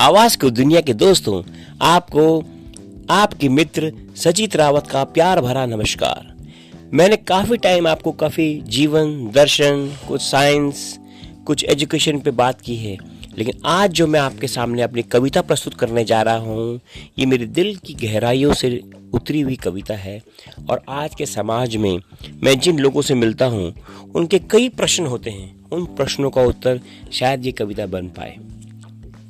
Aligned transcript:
आवाज़ 0.00 0.38
को 0.38 0.50
दुनिया 0.50 0.80
के 0.80 0.94
दोस्तों, 0.94 1.42
आपको, 1.82 2.44
आपके 3.10 3.48
मित्र 3.48 3.92
सचित 4.16 4.56
रावत 4.56 4.86
का 4.86 5.04
प्यार 5.04 5.40
भरा 5.40 5.66
नमस्कार। 5.66 6.34
मैंने 6.92 7.16
काफ़ी 7.16 7.56
टाइम 7.56 7.86
आपको 7.86 8.12
काफ़ी 8.12 8.60
जीवन, 8.60 9.30
दर्शन, 9.34 9.96
कुछ 10.08 10.22
साइंस, 10.22 10.98
कुछ 11.46 11.64
एजुकेशन 11.64 12.18
पे 12.20 12.30
बात 12.30 12.60
की 12.60 12.76
है, 12.76 12.96
लेकिन 13.38 13.60
आज 13.64 13.90
जो 13.90 14.06
मैं 14.06 14.20
आपके 14.20 14.46
सामने 14.46 14.82
अपनी 14.82 15.02
कविता 15.02 15.42
प्रस्तुत 15.42 15.74
करने 15.74 16.04
जा 16.04 16.22
रहा 16.22 16.36
हूँ, 16.36 16.80
ये 17.18 17.26
मेरे 17.26 17.46
दिल 17.46 17.76
की 17.76 17.94
गहराइयों 17.94 18.52
से 18.52 18.80
उतरी 19.14 19.40
हुई 19.40 19.56
कविता 19.56 19.94
है। 19.94 20.22
और 20.70 20.82
आज 20.88 21.14
के 21.14 21.26
समाज 21.26 21.76
में 21.76 22.00
मैं 22.42 22.58
जिन 22.60 22.78
लोगों 22.78 23.02
से 23.02 23.14
मिलता 23.14 23.46
हूँ, 23.46 23.74
उनके 24.14 24.38
कई 24.38 24.68
प्रश्न 24.68 25.06
होते 25.06 25.30
हैं। 25.30 25.54
उन 25.72 25.84
प्रश्नों 25.86 26.30
का 26.30 26.42
उत्तर 26.42 26.80
शायद 27.12 27.46
ये 27.46 27.52
कविता 27.52 27.86
बन 27.86 28.08
पाए। 28.08 28.36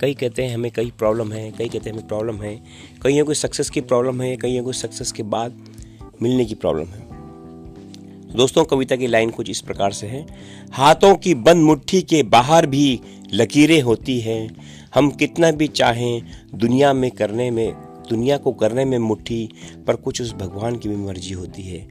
कई 0.00 0.14
कहते 0.14 0.45
हैं 0.45 0.55
हमें 0.55 0.70
कई 0.70 0.92
प्रॉब्लम 0.98 1.32
है, 1.32 1.50
कई 1.50 1.68
कहते 1.68 1.91
हैं 1.91 1.96
हमें 1.96 2.09
प्रॉब्लम 2.09 2.42
है। 2.42 2.62
कईयों 3.02 3.27
को 3.27 3.34
सक्सेस 3.34 3.70
की 3.70 3.80
प्रॉब्लम 3.80 4.23
है, 4.23 4.37
कईयों 4.37 4.64
को 4.64 4.73
सक्सेस 4.73 5.12
के 5.12 5.23
बाद 5.23 5.60
मिलने 6.23 6.45
की 6.45 6.54
प्रॉब्लम 6.54 6.87
है। 6.87 7.06
दोस्तों, 8.37 8.64
कविता 8.64 8.96
की 8.96 9.06
लाइन 9.06 9.30
कुछ 9.30 9.51
इस 9.51 9.60
प्रकार 9.60 9.92
से 9.92 10.06
है। 10.06 10.27
हाथों 10.73 11.14
की 11.14 11.34
बंद 11.34 11.62
मुट्ठी 11.62 12.02
के 12.02 12.23
बाहर 12.23 12.66
भी 12.66 13.01
लकीरें 13.32 13.80
होती 13.82 14.20
हैं। 14.20 14.56
हम 14.95 15.10
कितना 15.10 15.51
भी 15.51 15.68
चाहें, 15.68 16.23
दुनिया 16.54 16.92
में 16.92 17.10
करने 17.10 17.51
में, 17.51 17.73
दुनिया 18.10 18.37
को 18.37 18.52
करने 18.52 18.84
में 18.84 18.98
मुट्ठी, 18.98 19.48
पर 19.87 19.96
कुछ 19.96 20.23
उस 20.23 20.34
भगवान 20.34 20.76
की 20.76 20.88
भी 20.88 20.96
मर्ज़ी 20.96 21.32
होती 21.32 21.62
है। 21.62 21.88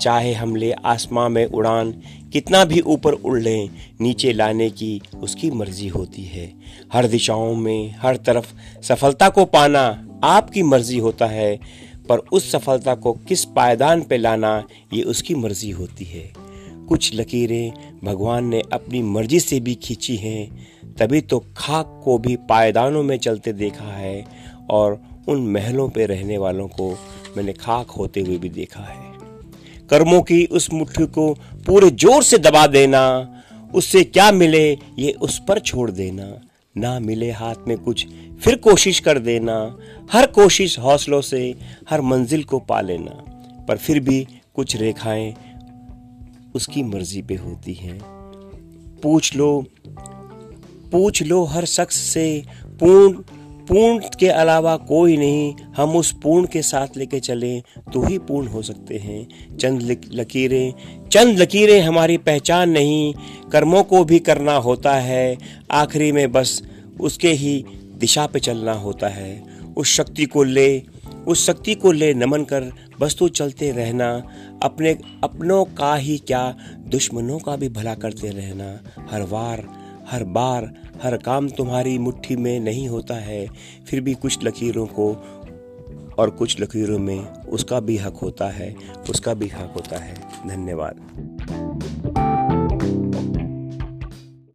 चाहे 0.00 0.32
हम 0.32 0.56
ले 0.56 0.72
आसमां 0.72 1.30
में 1.30 1.46
उड़ान 1.46 1.92
कितना 2.32 2.64
भी 2.64 2.80
ऊपर 2.80 3.12
उड़ 3.12 3.38
लें, 3.38 3.70
नीचे 4.00 4.32
लाने 4.32 4.70
की 4.70 5.00
उसकी 5.22 5.50
मर्ज़ी 5.50 5.88
होती 5.88 6.22
है। 6.22 6.52
हर 6.92 7.06
दिशाओं 7.06 7.54
में, 7.54 7.94
हर 7.98 8.16
तरफ़ 8.16 8.52
सफलता 8.82 9.28
को 9.28 9.44
पाना 9.44 10.06
आपकी 10.24 10.62
मर्ज़ी 10.62 10.98
होता 10.98 11.26
है, 11.26 11.58
पर 12.08 12.18
उस 12.18 12.52
सफलता 12.52 12.94
को 12.94 13.12
किस 13.12 13.44
पायदान 13.44 14.02
पे 14.02 14.16
लाना, 14.16 14.64
ये 14.92 15.02
उसकी 15.02 15.34
मर्ज़ी 15.34 15.70
होती 15.70 16.04
है। 16.04 16.32
कुछ 16.88 17.14
लकीरें 17.14 17.72
भगवान 18.04 18.44
ने 18.44 18.62
अपनी 18.72 19.02
मर्ज़ी 19.02 19.40
से 19.40 19.60
भी 19.60 19.74
खींची 19.74 20.16
हैं, 20.16 20.68
तभी 20.94 21.20
तो 21.20 21.44
खाक 21.56 22.00
को 22.04 22.18
भी 22.18 22.36
पायदानों 22.36 23.02
में 23.02 23.18
चलते 23.18 23.52
देखा 23.52 23.92
है, 23.92 24.24
और 24.70 25.02
उन 25.28 25.46
महलों 25.46 25.88
पे 25.88 26.06
रहने 26.06 26.38
वालों 26.38 26.68
को 26.68 26.90
मैंने 27.36 27.52
खाक 27.52 27.90
होते 27.90 28.20
हुए 28.20 28.38
भी 28.38 28.48
देखा 28.48 28.82
है। 28.82 29.07
कर्मों 29.90 30.22
की 30.22 30.44
उस 30.46 30.72
मुट्ठी 30.72 31.06
को 31.06 31.32
पूरे 31.66 31.90
ज़ोर 31.90 32.22
से 32.22 32.38
दबा 32.38 32.66
देना। 32.66 33.34
उससे 33.74 34.04
क्या 34.04 34.32
मिले, 34.32 34.78
ये 34.98 35.12
उस 35.12 35.40
पर 35.48 35.58
छोड़ 35.58 35.90
देना। 35.90 36.40
ना 36.76 36.98
मिले 37.00 37.30
हाथ 37.30 37.54
में 37.68 37.78
कुछ, 37.78 38.06
फिर 38.42 38.56
कोशिश 38.56 39.00
कर 39.00 39.18
देना। 39.18 39.78
हर 40.12 40.26
कोशिश 40.26 40.78
हौसलों 40.78 41.20
से, 41.20 41.54
हर 41.90 42.00
मंजिल 42.00 42.44
को 42.44 42.58
पा 42.58 42.80
लेना। 42.80 43.24
पर 43.68 43.76
फिर 43.76 44.00
भी 44.00 44.26
कुछ 44.54 44.76
रेखाएँ 44.76 45.34
उसकी 46.54 46.82
मर्ज़ी 46.82 47.22
पे 47.22 47.34
होती 47.34 47.74
हैं। 47.74 47.98
पूछ 49.02 49.36
लो 49.36 49.64
पूछ 50.92 51.22
लो 51.22 51.44
हर 51.44 51.64
शख्स 51.64 51.96
से, 51.96 52.44
पूर्ण 52.80 53.12
पूर्ण 53.68 54.04
के 54.20 54.28
अलावा 54.28 54.76
कोई 54.76 55.16
नहीं, 55.16 55.54
हम 55.76 55.96
उस 55.96 56.12
पूर्ण 56.22 56.46
के 56.46 56.62
साथ 56.62 56.96
लेके 56.96 57.20
चले 57.20 57.60
तो 57.60 58.06
ही 58.06 58.18
पूर्ण 58.18 58.46
हो 58.46 58.62
सकते 58.62 58.98
हैं। 58.98 59.56
चंद 59.56 59.82
लकीरें 60.12 60.72
चंद 61.08 61.38
लकीरें 61.38 61.80
हमारी 61.80 62.16
पहचान 62.18 62.70
नहीं, 62.70 63.14
कर्मों 63.52 63.82
को 63.82 64.04
भी 64.04 64.18
करना 64.18 64.56
होता 64.56 64.94
है। 64.94 65.38
आखिरी 65.70 66.12
में 66.12 66.32
बस 66.32 66.62
उसके 67.00 67.32
ही 67.32 67.64
दिशा 67.98 68.26
पे 68.26 68.40
चलना 68.40 68.72
होता 68.72 69.08
है। 69.08 69.42
उस 69.76 69.94
शक्ति 69.94 70.24
को 70.24 70.42
ले, 70.42 70.82
उस 71.26 71.46
शक्ति 71.46 71.74
को 71.74 71.92
ले 71.92 72.14
नमन 72.14 72.44
कर, 72.44 72.72
बस 73.00 73.16
तो 73.18 73.28
चलते 73.28 73.70
रहना। 73.72 74.22
अपने, 74.62 74.98
अपनों 75.24 75.64
का 75.64 75.94
ही 75.94 76.18
क्या, 76.18 76.56
दुश्मनों 76.78 77.38
का 77.38 77.56
भी 77.56 77.68
भला 77.68 77.94
करते 77.94 78.30
रहना। 78.30 78.80
हर 79.10 79.22
बार 79.22 79.77
हर 80.10 80.24
बार, 80.24 80.74
हर 81.02 81.16
काम 81.16 81.48
तुम्हारी 81.48 81.98
मुट्ठी 81.98 82.36
में 82.36 82.60
नहीं 82.60 82.88
होता 82.88 83.14
है, 83.14 83.48
फिर 83.90 84.00
भी 84.00 84.14
कुछ 84.14 84.44
लकीरों 84.44 84.86
को 84.86 85.14
और 86.18 86.30
कुछ 86.30 86.60
लकीरों 86.60 86.98
में 86.98 87.26
उसका 87.28 87.80
भी 87.80 87.96
हक 87.96 88.14
होता 88.14 88.48
है, 88.48 88.76
उसका 89.10 89.34
भी 89.34 89.48
हक 89.48 89.72
होता 89.74 89.98
है। 89.98 90.14
धन्यवाद। 90.48 90.94